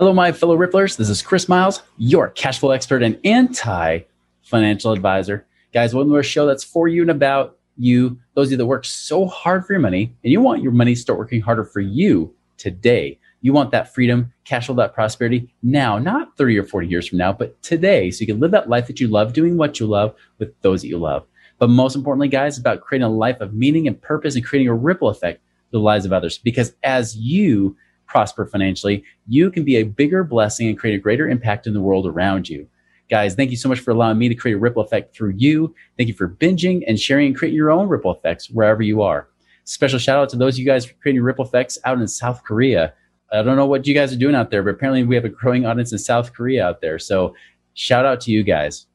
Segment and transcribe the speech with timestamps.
[0.00, 0.96] Hello, my fellow Ripplers.
[0.96, 3.98] This is Chris Miles, your cash flow expert and anti
[4.40, 5.44] financial advisor.
[5.74, 8.86] Guys, one more show that's for you and about you, those of you that work
[8.86, 11.80] so hard for your money and you want your money to start working harder for
[11.80, 13.18] you today.
[13.42, 17.18] You want that freedom, cash flow, that prosperity now, not 30 or 40 years from
[17.18, 18.10] now, but today.
[18.10, 20.80] So you can live that life that you love, doing what you love with those
[20.80, 21.26] that you love.
[21.58, 24.74] But most importantly, guys, about creating a life of meaning and purpose and creating a
[24.74, 26.38] ripple effect to the lives of others.
[26.38, 27.76] Because as you
[28.10, 31.80] prosper financially, you can be a bigger blessing and create a greater impact in the
[31.80, 32.68] world around you.
[33.08, 35.74] Guys, thank you so much for allowing me to create a ripple effect through you.
[35.96, 39.28] Thank you for binging and sharing and creating your own ripple effects wherever you are.
[39.64, 42.92] Special shout out to those of you guys creating ripple effects out in South Korea.
[43.32, 45.28] I don't know what you guys are doing out there, but apparently we have a
[45.28, 46.98] growing audience in South Korea out there.
[46.98, 47.34] So
[47.74, 48.86] shout out to you guys.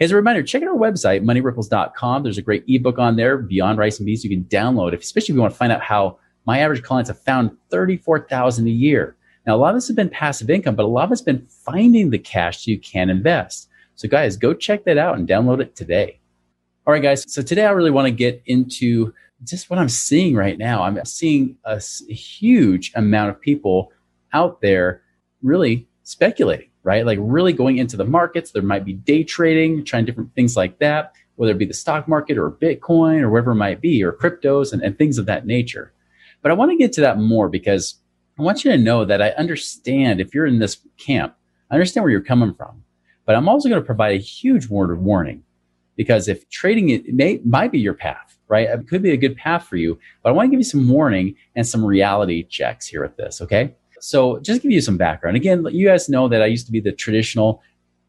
[0.00, 2.22] As a reminder, check out our website, moneyripples.com.
[2.22, 4.24] There's a great ebook on there, Beyond Rice and Beans.
[4.24, 7.08] You can download, if especially if you want to find out how my average clients
[7.08, 9.16] have found 34,000 a year.
[9.46, 11.46] Now, a lot of this has been passive income, but a lot of it's been
[11.48, 13.68] finding the cash so you can invest.
[13.94, 16.20] So guys, go check that out and download it today.
[16.86, 17.24] All right, guys.
[17.32, 19.12] So today I really want to get into
[19.44, 20.82] just what I'm seeing right now.
[20.82, 23.92] I'm seeing a huge amount of people
[24.32, 25.02] out there
[25.42, 27.04] really speculating, right?
[27.04, 28.50] Like really going into the markets.
[28.50, 32.06] There might be day trading, trying different things like that, whether it be the stock
[32.06, 35.46] market or Bitcoin or whatever it might be, or cryptos and, and things of that
[35.46, 35.92] nature.
[36.46, 37.96] But I want to get to that more because
[38.38, 41.34] I want you to know that I understand if you're in this camp,
[41.72, 42.84] I understand where you're coming from.
[43.24, 45.42] But I'm also going to provide a huge word of warning
[45.96, 48.68] because if trading it, may might be your path, right?
[48.68, 50.88] It could be a good path for you, but I want to give you some
[50.88, 53.74] warning and some reality checks here with this, okay?
[53.98, 55.36] So just give you some background.
[55.36, 57.60] Again, you guys know that I used to be the traditional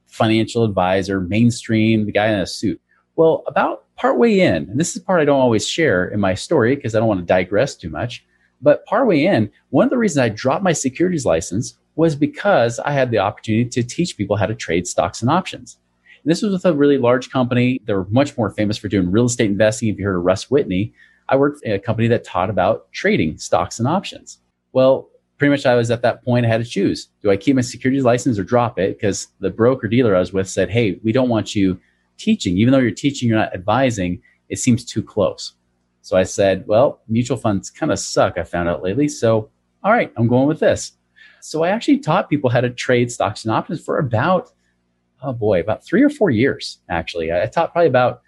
[0.05, 2.79] financial advisor, mainstream, the guy in a suit.
[3.15, 6.75] Well, about partway in, and this is part I don't always share in my story
[6.75, 8.23] because I don't want to digress too much.
[8.61, 12.91] But partway in, one of the reasons I dropped my securities license was because I
[12.91, 15.77] had the opportunity to teach people how to trade stocks and options.
[16.23, 17.81] And this was with a really large company.
[17.85, 19.89] They were much more famous for doing real estate investing.
[19.89, 20.93] If you heard of Russ Whitney,
[21.29, 24.39] I worked at a company that taught about trading stocks and options.
[24.73, 27.09] Well, pretty much I was at that point, I had to choose.
[27.21, 28.97] Do I keep my securities license or drop it?
[28.97, 31.79] Because the broker dealer I was with said, hey, we don't want you
[32.17, 32.57] teaching.
[32.57, 34.21] Even though you're teaching, you're not advising.
[34.49, 35.53] It seems too close.
[36.07, 39.09] So I said, well, mutual funds kind of suck, I found out lately.
[39.09, 39.49] So,
[39.83, 40.93] all right, I'm going with this.
[41.41, 44.53] So I actually taught people how to trade stocks and options for about,
[45.21, 47.33] oh boy, about three or four years, actually.
[47.33, 48.21] I taught probably about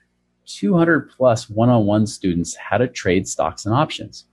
[0.45, 4.25] 200 plus one on one students how to trade stocks and options.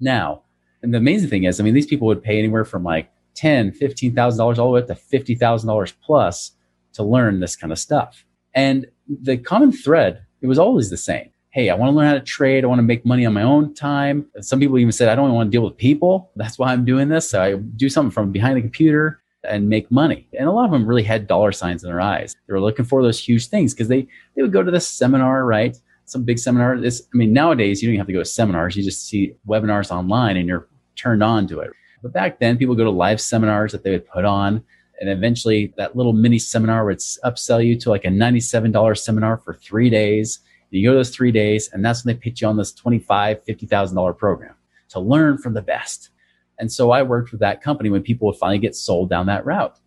[0.00, 0.42] Now,
[0.82, 3.70] and the amazing thing is, I mean, these people would pay anywhere from like ten,
[3.70, 6.50] fifteen thousand dollars all the way up to fifty thousand dollars plus
[6.94, 8.24] to learn this kind of stuff.
[8.54, 12.14] And the common thread, it was always the same hey, I want to learn how
[12.14, 12.62] to trade.
[12.62, 14.24] I want to make money on my own time.
[14.40, 16.30] Some people even said, I don't want to deal with people.
[16.36, 17.28] That's why I'm doing this.
[17.28, 20.28] So I do something from behind the computer and make money.
[20.38, 22.36] And a lot of them really had dollar signs in their eyes.
[22.46, 25.44] They were looking for those huge things because they, they would go to this seminar,
[25.46, 25.76] right?
[26.04, 26.78] Some big seminar.
[26.78, 28.76] This, I mean, nowadays you don't even have to go to seminars.
[28.76, 31.72] You just see webinars online and you're turned on to it.
[32.04, 34.62] But back then people go to live seminars that they would put on.
[35.00, 39.54] And eventually that little mini seminar would upsell you to like a $97 seminar for
[39.54, 40.38] three days
[40.70, 44.18] you go those three days, and that's when they pitch you on this $25,000, $50,000
[44.18, 44.54] program
[44.90, 46.10] to learn from the best.
[46.58, 49.46] And so I worked with that company when people would finally get sold down that
[49.46, 49.78] route.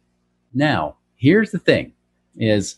[0.53, 1.93] Now, here's the thing
[2.37, 2.77] is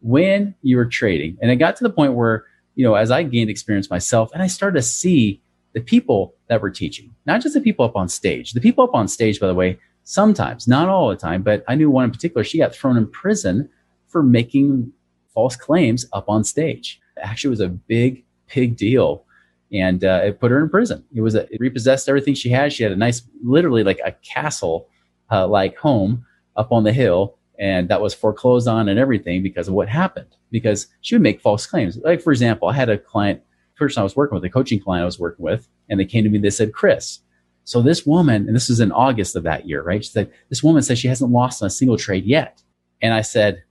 [0.00, 2.44] when you were trading, and it got to the point where,
[2.74, 5.40] you know, as I gained experience myself and I started to see
[5.74, 8.52] the people that were teaching, not just the people up on stage.
[8.52, 11.74] The people up on stage, by the way, sometimes, not all the time, but I
[11.74, 13.68] knew one in particular, she got thrown in prison
[14.08, 14.92] for making
[15.32, 19.24] false claims up on stage actually was a big, big deal.
[19.72, 21.04] And uh, it put her in prison.
[21.14, 22.72] It was a, it repossessed everything she had.
[22.72, 24.88] She had a nice, literally like a castle
[25.30, 26.24] uh, like home
[26.56, 27.38] up on the hill.
[27.58, 30.36] And that was foreclosed on and everything because of what happened.
[30.50, 31.96] Because she would make false claims.
[31.98, 33.42] Like, for example, I had a client,
[33.76, 36.22] person I was working with, a coaching client I was working with, and they came
[36.22, 37.20] to me, they said, Chris,
[37.64, 40.04] so this woman, and this was in August of that year, right?
[40.04, 42.62] She said, this woman says she hasn't lost on a single trade yet.
[43.02, 43.64] And I said,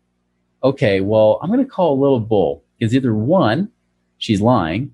[0.63, 3.71] okay, well, I'm going to call a little bull because either one,
[4.17, 4.93] she's lying,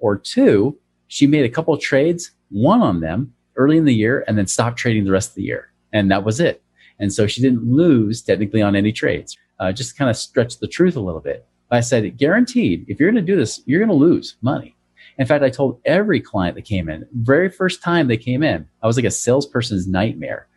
[0.00, 4.36] or two, she made a couple trades, one on them early in the year, and
[4.36, 5.70] then stopped trading the rest of the year.
[5.92, 6.60] And that was it.
[6.98, 9.36] And so she didn't lose technically on any trades.
[9.60, 11.46] Uh, just kind of stretch the truth a little bit.
[11.68, 14.74] But I said, guaranteed, if you're going to do this, you're going to lose money.
[15.16, 18.66] In fact, I told every client that came in, very first time they came in,
[18.82, 20.48] I was like a salesperson's nightmare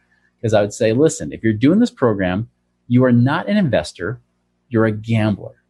[0.41, 2.49] because I would say, listen, if you're doing this program,
[2.87, 4.19] you are not an investor,
[4.69, 5.62] you're a gambler.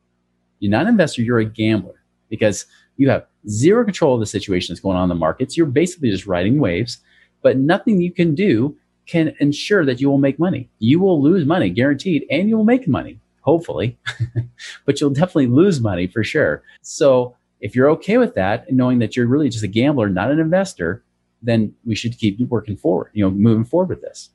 [0.63, 4.71] You're not an investor, you're a gambler because you have zero control of the situation
[4.71, 5.57] that's going on in the markets.
[5.57, 6.99] You're basically just riding waves,
[7.41, 10.69] but nothing you can do can ensure that you will make money.
[10.79, 13.97] You will lose money guaranteed and you will make money, hopefully,
[14.85, 16.63] but you'll definitely lose money for sure.
[16.81, 20.39] So if you're okay with that knowing that you're really just a gambler, not an
[20.39, 21.03] investor,
[21.41, 24.29] then we should keep working forward, you know, moving forward with this.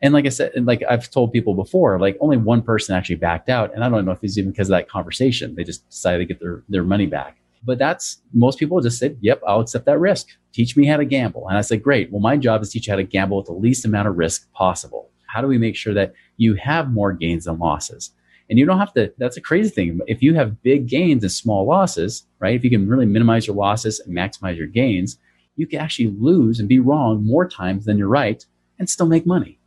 [0.00, 3.16] And like I said, and like I've told people before, like only one person actually
[3.16, 3.74] backed out.
[3.74, 5.54] And I don't know if it's even because of that conversation.
[5.54, 7.36] They just decided to get their, their money back.
[7.64, 10.28] But that's most people just said, yep, I'll accept that risk.
[10.52, 11.48] Teach me how to gamble.
[11.48, 12.12] And I said, great.
[12.12, 14.16] Well, my job is to teach you how to gamble with the least amount of
[14.16, 15.10] risk possible.
[15.26, 18.12] How do we make sure that you have more gains than losses?
[18.48, 20.00] And you don't have to, that's a crazy thing.
[20.06, 22.54] If you have big gains and small losses, right?
[22.54, 25.18] If you can really minimize your losses and maximize your gains,
[25.56, 28.46] you can actually lose and be wrong more times than you're right
[28.78, 29.57] and still make money.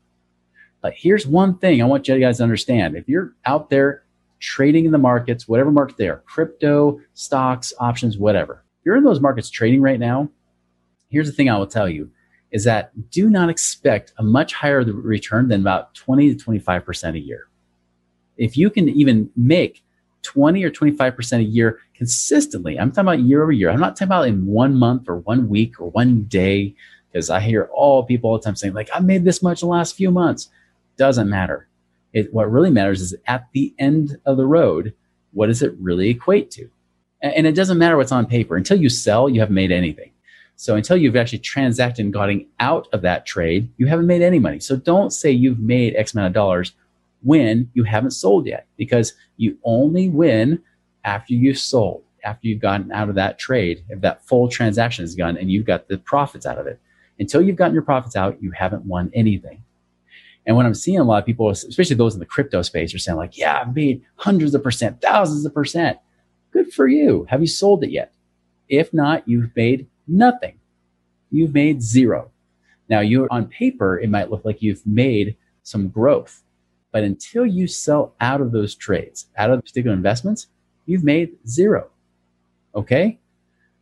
[0.82, 2.96] But here's one thing I want you guys to understand.
[2.96, 4.04] If you're out there
[4.40, 9.04] trading in the markets, whatever market they are, crypto, stocks, options, whatever, if you're in
[9.04, 10.30] those markets trading right now,
[11.10, 12.10] here's the thing I will tell you
[12.52, 17.20] is that do not expect a much higher return than about 20 to 25% a
[17.20, 17.48] year.
[18.38, 19.84] If you can even make
[20.24, 22.80] 20 or 25% a year consistently.
[22.80, 23.70] I'm talking about year over year.
[23.70, 26.76] I'm not talking about in one month or one week or one day,
[27.12, 29.68] because I hear all people all the time saying, like, I made this much in
[29.68, 30.50] the last few months.
[31.02, 31.68] Doesn't matter.
[32.14, 34.94] It, what really matters is at the end of the road,
[35.32, 36.70] what does it really equate to?
[37.24, 38.56] And, and it doesn't matter what's on paper.
[38.56, 40.12] Until you sell, you haven't made anything.
[40.58, 44.38] So until you've actually transacted and gotten out of that trade, you haven't made any
[44.38, 44.60] money.
[44.60, 46.74] So don't say you've made X amount of dollars
[47.24, 50.62] when you haven't sold yet, because you only win
[51.04, 55.16] after you've sold, after you've gotten out of that trade, if that full transaction is
[55.16, 56.80] gone and you've got the profits out of it.
[57.18, 59.64] Until you've gotten your profits out, you haven't won anything.
[60.46, 63.00] And when I'm seeing a lot of people, especially those in the crypto space, are
[63.00, 66.00] saying like, "Yeah, I've made hundreds of percent, thousands of percent."
[66.52, 67.26] Good for you.
[67.30, 68.14] Have you sold it yet?
[68.68, 70.60] If not, you've made nothing.
[71.30, 72.32] You've made zero.
[72.90, 76.44] Now, you on paper, it might look like you've made some growth,
[76.92, 80.48] but until you sell out of those trades, out of particular investments,
[80.86, 81.90] you've made zero.
[82.76, 83.20] Okay?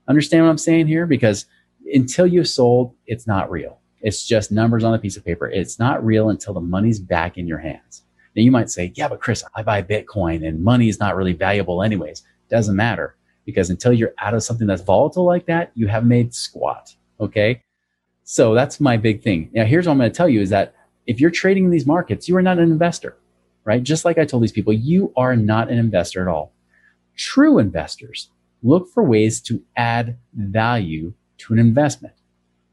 [0.08, 1.06] Understand what I'm saying here?
[1.06, 1.46] Because
[1.92, 3.80] until you've sold, it's not real.
[4.02, 5.48] It's just numbers on a piece of paper.
[5.48, 8.04] It's not real until the money's back in your hands.
[8.36, 11.34] Now you might say, yeah, but Chris, I buy Bitcoin and money is not really
[11.34, 12.24] valuable anyways.
[12.50, 13.16] Doesn't matter
[13.46, 16.96] because until you're out of something that's volatile like that, you have made squat.
[17.20, 17.62] Okay.
[18.24, 19.50] So that's my big thing.
[19.54, 20.76] Now, here's what I'm going to tell you is that
[21.08, 23.18] if you're trading in these markets, you are not an investor,
[23.64, 23.82] right?
[23.82, 26.54] Just like I told these people, you are not an investor at all.
[27.16, 28.30] True investors
[28.62, 32.14] look for ways to add value to an investment.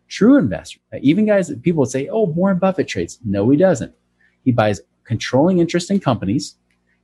[0.09, 3.19] True investors, even guys, people would say, oh, Warren Buffett trades.
[3.25, 3.93] No, he doesn't.
[4.45, 6.57] He buys controlling interest in companies.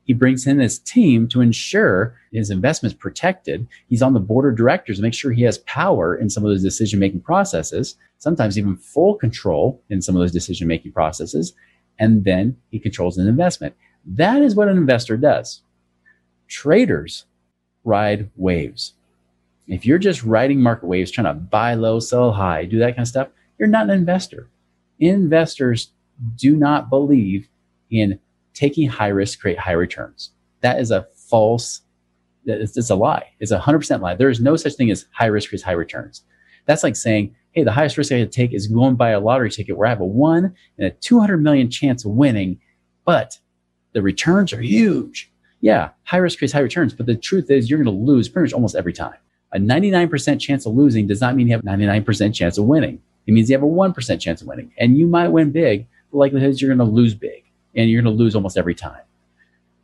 [0.05, 3.67] He brings in his team to ensure his investments protected.
[3.89, 6.51] He's on the board of directors to make sure he has power in some of
[6.51, 11.55] those decision making processes, sometimes even full control in some of those decision making processes.
[11.99, 13.77] And then he controls an investment.
[14.05, 15.63] That is what an investor does.
[16.49, 17.27] Traders
[17.85, 18.95] ride waves.
[19.69, 23.01] If you're just riding market waves, trying to buy low, sell high, do that kind
[23.01, 23.29] of stuff,
[23.59, 24.51] you're not an investor.
[24.99, 25.93] Investors
[26.37, 27.49] do not believe
[27.91, 28.19] in
[28.55, 30.31] taking high risk, create high returns.
[30.61, 31.83] That is a false,
[32.45, 33.27] it's, it's a lie.
[33.41, 34.15] It's a 100% lie.
[34.15, 36.23] There is no such thing as high risk, creates high returns.
[36.67, 39.51] That's like saying, hey, the highest risk I could take is going buy a lottery
[39.51, 42.61] ticket where I have a one and a 200 million chance of winning,
[43.05, 43.39] but
[43.93, 45.31] the returns are huge.
[45.61, 48.47] Yeah, high risk creates high returns, but the truth is you're going to lose pretty
[48.47, 49.15] much almost every time.
[49.55, 53.01] A 99% chance of losing does not mean you have a 99% chance of winning.
[53.27, 54.73] It means you have a 1% chance of winning.
[54.79, 55.87] And you might win big.
[56.11, 57.45] The likelihood is you're going to lose big
[57.75, 59.01] and you're going to lose almost every time.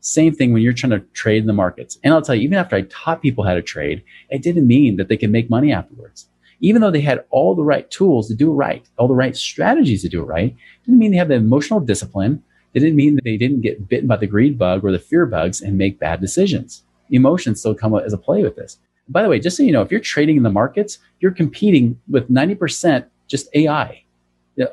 [0.00, 1.98] Same thing when you're trying to trade in the markets.
[2.02, 4.96] And I'll tell you, even after I taught people how to trade, it didn't mean
[4.96, 6.28] that they could make money afterwards.
[6.60, 9.36] Even though they had all the right tools to do it right, all the right
[9.36, 12.42] strategies to do it right, didn't mean they have the emotional discipline.
[12.74, 15.26] It didn't mean that they didn't get bitten by the greed bug or the fear
[15.26, 16.84] bugs and make bad decisions.
[17.10, 18.78] Emotions still come as a play with this.
[19.08, 21.98] By the way, just so you know, if you're trading in the markets, you're competing
[22.08, 24.04] with 90% just AI.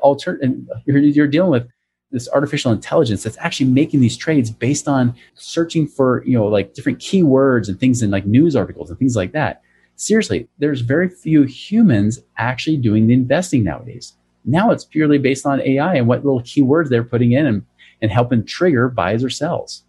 [0.02, 1.68] Alter- and you're, you're dealing with
[2.10, 6.74] this artificial intelligence that's actually making these trades based on searching for you know like
[6.74, 9.62] different keywords and things in like news articles and things like that.
[9.96, 14.14] Seriously there's very few humans actually doing the investing nowadays.
[14.44, 17.66] Now it's purely based on ai and what little keywords they're putting in and,
[18.00, 19.82] and helping trigger buys or sells.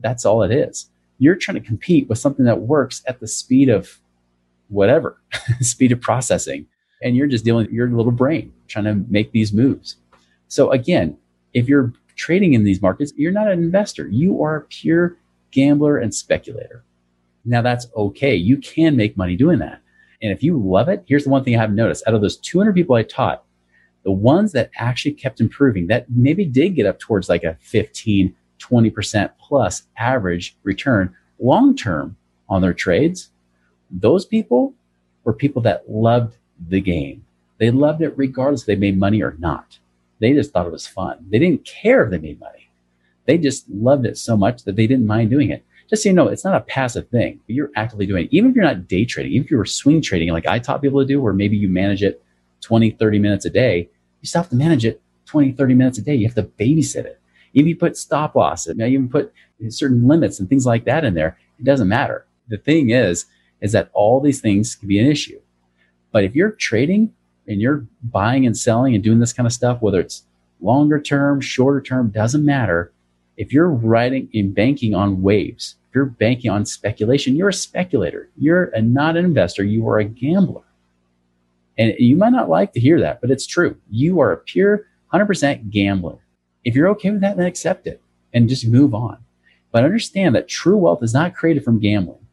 [0.00, 3.68] That's all it is you're trying to compete with something that works at the speed
[3.68, 3.98] of
[4.68, 5.20] whatever
[5.60, 6.66] speed of processing
[7.02, 9.96] and you're just dealing with your little brain trying to make these moves
[10.48, 11.16] so again
[11.52, 14.08] if you're trading in these markets, you're not an investor.
[14.08, 15.16] You are a pure
[15.50, 16.84] gambler and speculator.
[17.44, 18.34] Now that's okay.
[18.34, 19.80] You can make money doing that.
[20.22, 22.04] And if you love it, here's the one thing I have noticed.
[22.06, 23.44] Out of those 200 people I taught,
[24.04, 28.34] the ones that actually kept improving, that maybe did get up towards like a 15,
[28.68, 32.16] 20% plus average return long term
[32.48, 33.30] on their trades,
[33.90, 34.74] those people
[35.24, 36.36] were people that loved
[36.68, 37.24] the game.
[37.58, 39.78] They loved it regardless if they made money or not.
[40.20, 41.26] They just thought it was fun.
[41.30, 42.68] They didn't care if they made money.
[43.26, 45.64] They just loved it so much that they didn't mind doing it.
[45.88, 47.40] Just so you know, it's not a passive thing.
[47.46, 48.32] You're actively doing it.
[48.32, 50.82] Even if you're not day trading, even if you were swing trading, like I taught
[50.82, 52.22] people to do, where maybe you manage it
[52.62, 53.88] 20, 30 minutes a day,
[54.20, 56.14] you still have to manage it 20, 30 minutes a day.
[56.14, 57.20] You have to babysit it.
[57.54, 59.32] If you put stop loss, you even put
[59.68, 62.26] certain limits and things like that in there, it doesn't matter.
[62.48, 63.26] The thing is,
[63.60, 65.40] is that all these things can be an issue.
[66.12, 67.12] But if you're trading
[67.46, 70.24] and you're buying and selling and doing this kind of stuff, whether it's
[70.60, 72.92] longer term, shorter term, doesn't matter.
[73.36, 78.28] If you're writing and banking on waves, if you're banking on speculation, you're a speculator.
[78.36, 79.64] You're a, not an investor.
[79.64, 80.62] You are a gambler.
[81.76, 83.76] And you might not like to hear that, but it's true.
[83.90, 86.18] You are a pure 100% gambler.
[86.64, 88.00] If you're okay with that, then accept it
[88.32, 89.18] and just move on.
[89.70, 92.26] But understand that true wealth is not created from gambling.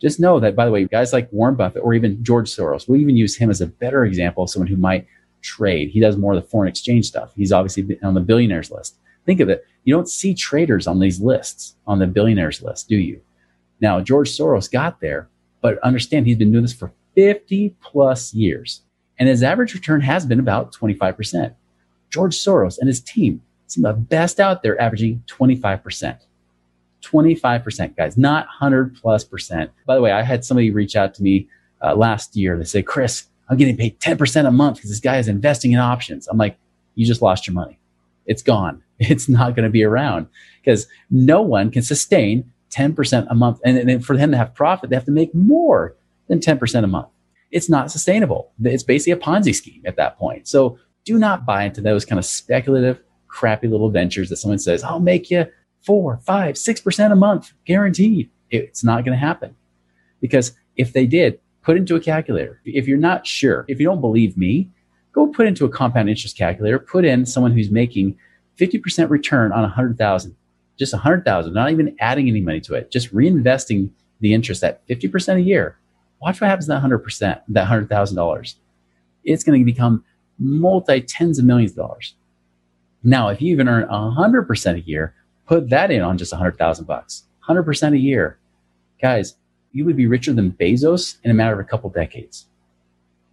[0.00, 3.00] Just know that, by the way, guys like Warren Buffett or even George Soros, we
[3.00, 5.06] even use him as a better example of someone who might
[5.40, 5.90] trade.
[5.90, 7.32] He does more of the foreign exchange stuff.
[7.34, 8.96] He's obviously on the billionaires list.
[9.24, 9.64] Think of it.
[9.84, 13.20] You don't see traders on these lists, on the billionaires list, do you?
[13.80, 15.28] Now, George Soros got there,
[15.60, 18.82] but understand he's been doing this for 50 plus years.
[19.18, 21.54] And his average return has been about 25%.
[22.10, 26.18] George Soros and his team, some of the best out there, averaging 25%.
[27.02, 29.70] 25%, guys, not 100 plus percent.
[29.86, 31.48] By the way, I had somebody reach out to me
[31.82, 32.58] uh, last year.
[32.58, 35.78] They say, Chris, I'm getting paid 10% a month because this guy is investing in
[35.78, 36.26] options.
[36.26, 36.58] I'm like,
[36.94, 37.78] you just lost your money.
[38.26, 38.82] It's gone.
[38.98, 40.26] It's not going to be around
[40.64, 43.60] because no one can sustain 10% a month.
[43.62, 45.94] And, and for them to have profit, they have to make more
[46.28, 47.08] than 10% a month.
[47.50, 48.52] It's not sustainable.
[48.62, 50.48] It's basically a Ponzi scheme at that point.
[50.48, 52.98] So do not buy into those kind of speculative,
[53.36, 55.44] crappy little ventures that someone says, I'll make you
[55.84, 58.30] four, five, six percent a month, guaranteed.
[58.50, 59.54] It's not going to happen.
[60.20, 62.60] Because if they did, put into a calculator.
[62.64, 64.70] If you're not sure, if you don't believe me,
[65.12, 68.16] go put into a compound interest calculator, put in someone who's making
[68.58, 70.34] 50% return on 100,000,
[70.78, 73.90] just 100,000, not even adding any money to it, just reinvesting
[74.20, 75.76] the interest at 50% a year.
[76.22, 78.54] Watch what happens to that 100%, that $100,000.
[79.24, 80.04] It's going to become
[80.38, 82.14] multi tens of millions of dollars.
[83.06, 85.14] Now, if you even earn 100% a year,
[85.46, 88.38] Put that in on just a hundred thousand bucks, hundred percent a year,
[89.00, 89.36] guys.
[89.72, 92.46] You would be richer than Bezos in a matter of a couple decades.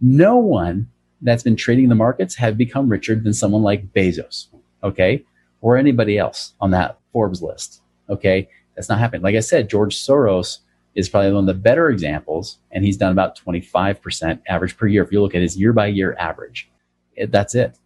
[0.00, 0.90] No one
[1.22, 4.48] that's been trading the markets have become richer than someone like Bezos,
[4.82, 5.24] okay,
[5.60, 7.80] or anybody else on that Forbes list.
[8.08, 9.22] Okay, that's not happening.
[9.22, 10.58] Like I said, George Soros
[10.94, 15.02] is probably one of the better examples, and he's done about 25% average per year.
[15.02, 16.70] If you look at his year by year average,
[17.28, 17.76] that's it.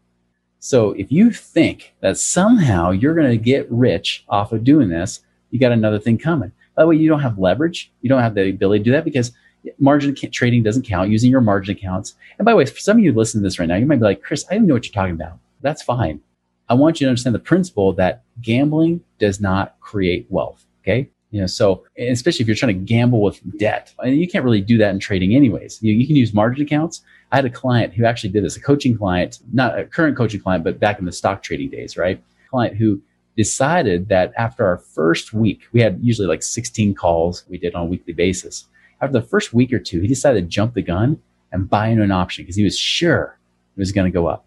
[0.61, 5.21] So if you think that somehow you're going to get rich off of doing this,
[5.51, 6.53] you got another thing coming.
[6.75, 7.93] By the way, you don't have leverage.
[8.03, 9.33] You don't have the ability to do that because
[9.79, 12.15] margin trading doesn't count using your margin accounts.
[12.39, 13.97] And by the way, for some of you listening to this right now, you might
[13.97, 15.39] be like, Chris, I don't know what you're talking about.
[15.61, 16.21] That's fine.
[16.69, 20.65] I want you to understand the principle that gambling does not create wealth.
[20.83, 21.11] Okay.
[21.31, 24.63] You know, so especially if you're trying to gamble with debt, and you can't really
[24.63, 25.83] do that in trading anyways.
[25.83, 27.03] You, you can use margin accounts.
[27.33, 30.41] I had a client who actually did this, a coaching client, not a current coaching
[30.41, 32.23] client, but back in the stock trading days, right?
[32.51, 33.03] Client who
[33.37, 37.83] decided that after our first week, we had usually like 16 calls we did on
[37.83, 38.67] a weekly basis.
[39.01, 41.21] After the first week or two, he decided to jump the gun
[41.53, 43.39] and buy into an option because he was sure
[43.77, 44.45] it was going to go up.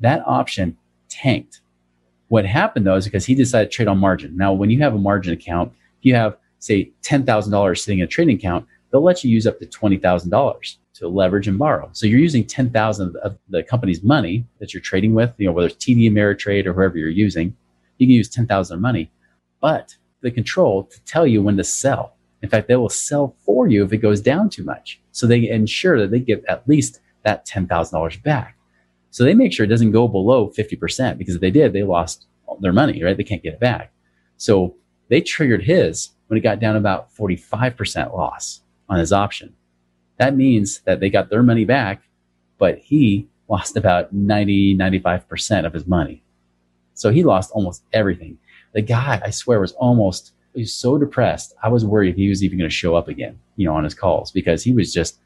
[0.00, 0.76] That option
[1.08, 1.60] tanked.
[2.28, 4.36] What happened though is because he decided to trade on margin.
[4.36, 5.72] Now, when you have a margin account,
[6.02, 9.66] you have, say, $10,000 sitting in a trading account, they'll let you use up to
[9.66, 11.90] $20,000 to leverage and borrow.
[11.92, 15.68] So you're using 10,000 of the company's money that you're trading with, you know, whether
[15.68, 17.54] it's TD Ameritrade or whoever you're using,
[17.98, 19.10] you can use 10,000 of money,
[19.60, 22.14] but the control to tell you when to sell.
[22.42, 25.00] In fact, they will sell for you if it goes down too much.
[25.12, 28.56] So they ensure that they get at least that $10,000 back.
[29.10, 32.26] So they make sure it doesn't go below 50% because if they did, they lost
[32.60, 33.16] their money, right?
[33.16, 33.92] They can't get it back.
[34.36, 34.76] So
[35.08, 39.54] they triggered his when it got down about 45% loss on his option.
[40.18, 42.02] That means that they got their money back,
[42.58, 46.22] but he lost about 90, 95% of his money.
[46.94, 48.38] So he lost almost everything.
[48.72, 51.54] The guy, I swear, was almost, he was so depressed.
[51.62, 53.84] I was worried if he was even going to show up again, you know, on
[53.84, 55.18] his calls because he was just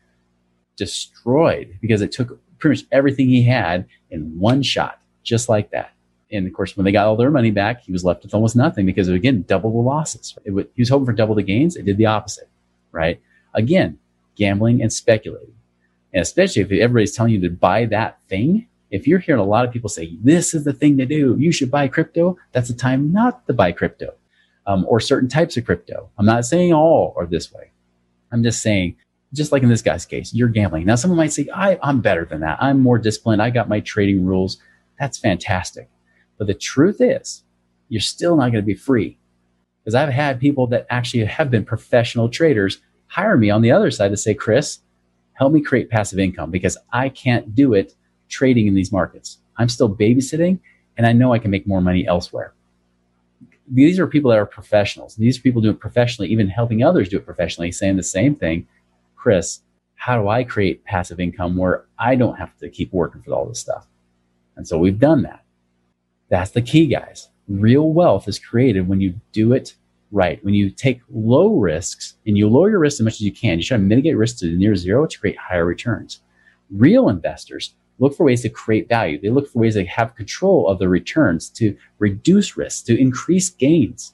[0.76, 5.92] destroyed because it took pretty much everything he had in one shot, just like that.
[6.32, 8.54] And of course, when they got all their money back, he was left with almost
[8.54, 10.36] nothing because of, again, double the losses.
[10.46, 11.76] Would, he was hoping for double the gains.
[11.76, 12.48] It did the opposite,
[12.92, 13.20] right?
[13.54, 13.98] Again,
[14.36, 15.54] gambling and speculating.
[16.12, 19.64] And especially if everybody's telling you to buy that thing, If you're hearing a lot
[19.64, 22.74] of people say, this is the thing to do, you should buy crypto, that's the
[22.74, 24.14] time not to buy crypto
[24.66, 26.10] um, or certain types of crypto.
[26.18, 27.70] I'm not saying all are this way.
[28.32, 28.96] I'm just saying,
[29.32, 30.86] just like in this guy's case, you're gambling.
[30.86, 32.58] Now, someone might say, I, I'm better than that.
[32.60, 33.40] I'm more disciplined.
[33.40, 34.58] I got my trading rules.
[34.98, 35.88] That's fantastic.
[36.40, 37.44] But the truth is,
[37.90, 39.18] you're still not going to be free.
[39.84, 42.78] Because I've had people that actually have been professional traders
[43.08, 44.78] hire me on the other side to say, Chris,
[45.34, 47.94] help me create passive income because I can't do it
[48.30, 49.36] trading in these markets.
[49.58, 50.60] I'm still babysitting
[50.96, 52.54] and I know I can make more money elsewhere.
[53.70, 55.16] These are people that are professionals.
[55.16, 58.66] These people doing it professionally, even helping others do it professionally, saying the same thing.
[59.14, 59.60] Chris,
[59.96, 63.44] how do I create passive income where I don't have to keep working for all
[63.44, 63.86] this stuff?
[64.56, 65.44] And so we've done that.
[66.30, 67.28] That's the key, guys.
[67.48, 69.74] Real wealth is created when you do it
[70.12, 70.42] right.
[70.44, 73.58] When you take low risks and you lower your risk as much as you can,
[73.58, 76.20] you try to mitigate risk to near zero to create higher returns.
[76.70, 79.20] Real investors look for ways to create value.
[79.20, 83.50] They look for ways to have control of the returns, to reduce risk, to increase
[83.50, 84.12] gains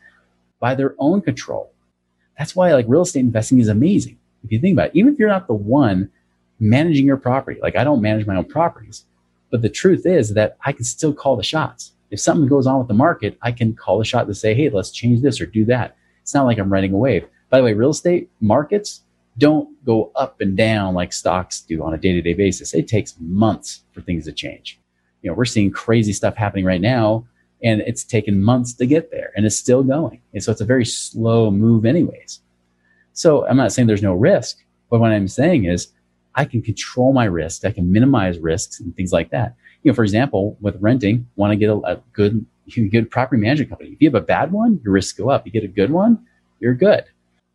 [0.58, 1.70] by their own control.
[2.38, 4.18] That's why like real estate investing is amazing.
[4.42, 6.10] If you think about it, even if you're not the one
[6.60, 9.04] managing your property, like I don't manage my own properties,
[9.50, 11.92] but the truth is that I can still call the shots.
[12.10, 14.68] If something goes on with the market, I can call the shot to say, hey,
[14.68, 15.96] let's change this or do that.
[16.22, 17.26] It's not like I'm riding a wave.
[17.50, 19.02] By the way, real estate markets,
[19.38, 22.74] don't go up and down like stocks do on a day to day basis.
[22.74, 24.80] It takes months for things to change.
[25.22, 27.26] You know, we're seeing crazy stuff happening right now,
[27.62, 30.20] and it's taken months to get there, and it's still going.
[30.32, 32.40] And so it's a very slow move, anyways.
[33.12, 34.58] So I'm not saying there's no risk,
[34.90, 35.88] but what I'm saying is
[36.34, 39.54] I can control my risk, I can minimize risks and things like that.
[39.86, 42.44] You know, for example, with renting, want to get a, a good,
[42.90, 43.90] good property management company.
[43.90, 45.46] If you have a bad one, your risks go up.
[45.46, 46.26] You get a good one,
[46.58, 47.04] you're good.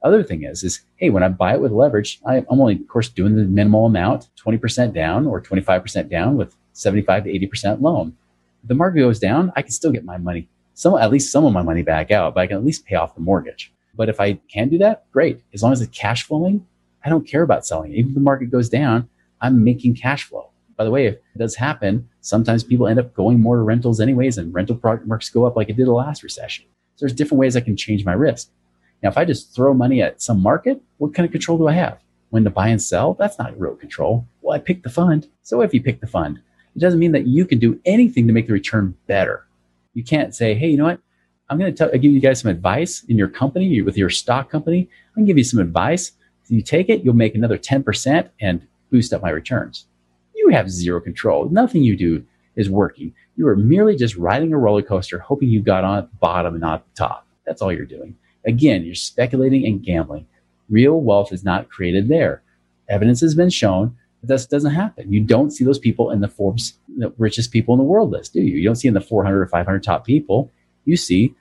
[0.01, 2.87] Other thing is, is hey, when I buy it with leverage, I, am only, of
[2.87, 8.15] course, doing the minimal amount, 20% down or 25% down with 75 to 80% loan.
[8.63, 11.43] If the market goes down, I can still get my money, some at least some
[11.43, 13.73] of my money back out, but I can at least pay off the mortgage.
[13.93, 15.41] But if I can do that, great.
[15.53, 16.65] As long as it's cash flowing,
[17.03, 17.91] I don't care about selling.
[17.91, 19.09] Even if the market goes down,
[19.41, 20.50] I'm making cash flow.
[20.81, 24.01] By the way, if it does happen, sometimes people end up going more to rentals
[24.01, 26.65] anyways, and rental product marks go up like it did the last recession.
[26.95, 28.49] So there's different ways I can change my risk.
[29.03, 31.73] Now, if I just throw money at some market, what kind of control do I
[31.73, 31.99] have?
[32.31, 33.13] When to buy and sell?
[33.13, 34.27] That's not real control.
[34.41, 35.27] Well, I picked the fund.
[35.43, 36.39] So if you pick the fund,
[36.75, 39.45] it doesn't mean that you can do anything to make the return better.
[39.93, 40.99] You can't say, hey, you know what?
[41.47, 44.89] I'm going to give you guys some advice in your company, with your stock company.
[45.11, 46.13] I can give you some advice.
[46.43, 49.85] If you take it, you'll make another 10% and boost up my returns.
[50.41, 51.49] You have zero control.
[51.49, 52.25] Nothing you do
[52.55, 53.13] is working.
[53.35, 56.61] You are merely just riding a roller coaster, hoping you got on the bottom and
[56.61, 57.27] not the top.
[57.45, 58.15] That's all you're doing.
[58.45, 60.25] Again, you're speculating and gambling.
[60.67, 62.41] Real wealth is not created there.
[62.89, 65.13] Evidence has been shown that this doesn't happen.
[65.13, 68.33] You don't see those people in the Forbes the richest people in the world list,
[68.33, 68.57] do you?
[68.57, 70.51] You don't see in the 400 or 500 top people.
[70.85, 71.35] You see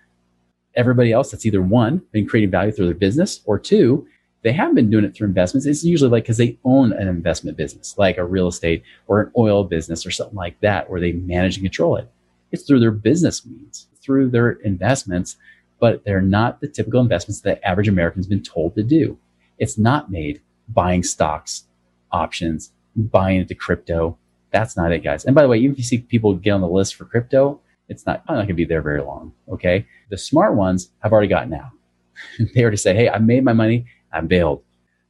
[0.74, 4.06] everybody else that's either one, been creating value through their business, or two,
[4.42, 5.66] they have been doing it through investments.
[5.66, 9.32] It's usually like because they own an investment business, like a real estate or an
[9.36, 12.10] oil business or something like that, where they manage and control it.
[12.52, 15.36] It's through their business means, through their investments
[15.80, 19.18] but they're not the typical investments that average American's been told to do.
[19.58, 21.64] It's not made buying stocks,
[22.12, 24.16] options, buying into crypto.
[24.52, 25.24] That's not it, guys.
[25.24, 27.60] And by the way, even if you see people get on the list for crypto,
[27.88, 29.32] it's not, not going to be there very long.
[29.48, 29.86] Okay.
[30.10, 31.70] The smart ones have already gotten out.
[32.54, 33.86] they already say, Hey, I made my money.
[34.12, 34.62] I'm bailed.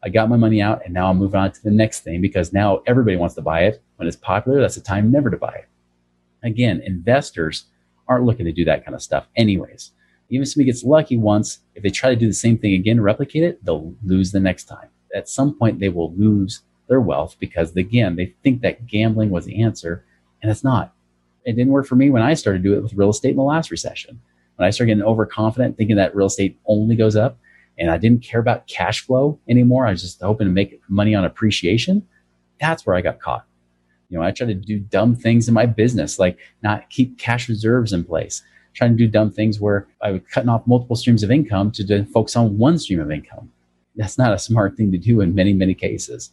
[0.02, 2.52] I got my money out and now I'm moving on to the next thing because
[2.52, 3.82] now everybody wants to buy it.
[3.96, 5.68] When it's popular, that's the time never to buy it.
[6.42, 7.64] Again, investors
[8.08, 9.92] aren't looking to do that kind of stuff anyways.
[10.30, 13.00] Even if somebody gets lucky once, if they try to do the same thing again,
[13.00, 14.88] replicate it, they'll lose the next time.
[15.14, 19.44] At some point, they will lose their wealth because, again, they think that gambling was
[19.44, 20.04] the answer,
[20.40, 20.94] and it's not.
[21.44, 23.42] It didn't work for me when I started doing it with real estate in the
[23.42, 24.20] last recession.
[24.56, 27.38] When I started getting overconfident, thinking that real estate only goes up,
[27.80, 29.86] and I didn't care about cash flow anymore.
[29.86, 32.06] I was just hoping to make money on appreciation.
[32.60, 33.44] That's where I got caught.
[34.08, 37.48] You know, I tried to do dumb things in my business, like not keep cash
[37.48, 38.42] reserves in place
[38.74, 42.04] trying to do dumb things where I was cutting off multiple streams of income to
[42.06, 43.50] focus on one stream of income.
[43.96, 46.30] That's not a smart thing to do in many, many cases.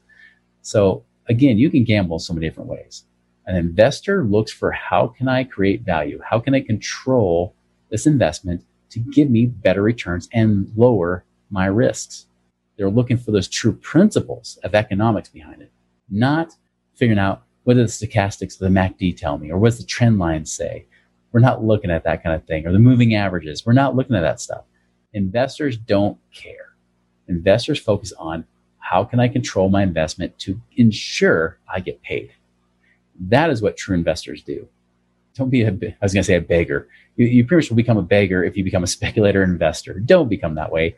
[0.62, 3.04] So again, you can gamble so many different ways.
[3.48, 6.20] An investor looks for how can I create value?
[6.24, 7.56] How can I control
[7.90, 12.26] this investment to give me better returns and lower my risks?
[12.78, 15.72] They're looking for those true principles of economics behind it,
[16.10, 16.54] not
[16.94, 20.46] figuring out what the stochastics of the MACD tell me or what the trend line
[20.46, 20.86] say
[21.32, 23.66] we're not looking at that kind of thing or the moving averages.
[23.66, 24.64] We're not looking at that stuff.
[25.14, 26.74] Investors don't care.
[27.28, 28.46] Investors focus on
[28.80, 32.32] how can I control my investment to ensure I get paid.
[33.20, 34.68] That is what true investors do.
[35.36, 36.88] Don't be a, I was going to say a beggar.
[37.18, 40.00] You, you pretty much will become a beggar if you become a speculator investor.
[40.00, 40.96] Don't become that way.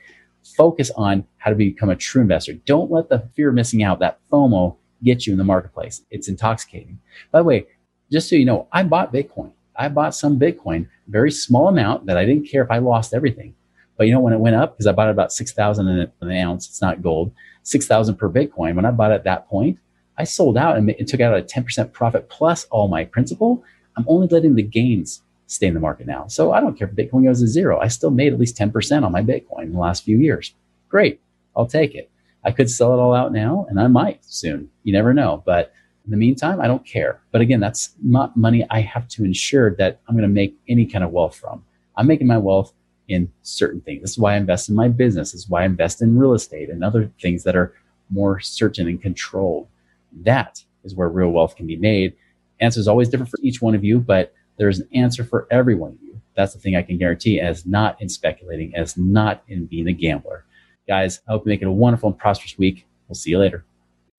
[0.55, 2.53] Focus on how to become a true investor.
[2.53, 6.01] Don't let the fear of missing out, that FOMO, get you in the marketplace.
[6.09, 6.99] It's intoxicating.
[7.31, 7.67] By the way,
[8.11, 9.51] just so you know, I bought Bitcoin.
[9.75, 13.55] I bought some Bitcoin, very small amount that I didn't care if I lost everything.
[13.97, 16.67] But you know, when it went up, because I bought it about 6,000 an ounce,
[16.67, 18.75] it's not gold, 6,000 per Bitcoin.
[18.75, 19.79] When I bought it at that point,
[20.17, 23.63] I sold out and, and took out a 10% profit plus all my principal.
[23.95, 26.27] I'm only letting the gains stay in the market now.
[26.27, 27.79] So I don't care if Bitcoin goes to zero.
[27.79, 30.53] I still made at least 10% on my Bitcoin in the last few years.
[30.89, 31.19] Great.
[31.57, 32.09] I'll take it.
[32.45, 34.69] I could sell it all out now and I might soon.
[34.83, 35.41] You never know.
[35.45, 35.73] But
[36.05, 37.19] in the meantime, I don't care.
[37.31, 40.85] But again, that's not money I have to ensure that I'm going to make any
[40.85, 41.65] kind of wealth from.
[41.97, 42.71] I'm making my wealth
[43.07, 44.01] in certain things.
[44.01, 45.31] This is why I invest in my business.
[45.31, 47.73] This is why I invest in real estate and other things that are
[48.11, 49.67] more certain and controlled.
[50.21, 52.15] That is where real wealth can be made.
[52.59, 55.73] Answer is always different for each one of you, but there's an answer for every
[55.73, 56.21] one of you.
[56.35, 59.93] That's the thing I can guarantee as not in speculating, as not in being a
[59.93, 60.45] gambler.
[60.87, 62.85] Guys, I hope you make it a wonderful and prosperous week.
[63.07, 63.65] We'll see you later.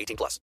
[0.00, 0.38] 18 plus.